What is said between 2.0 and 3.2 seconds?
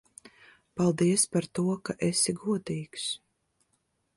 esi godīgs.